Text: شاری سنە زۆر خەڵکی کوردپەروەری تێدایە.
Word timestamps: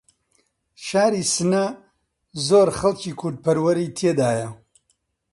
شاری 0.85 1.23
سنە 1.33 1.63
زۆر 2.47 2.67
خەڵکی 2.77 3.11
کوردپەروەری 3.19 3.93
تێدایە. 3.97 4.49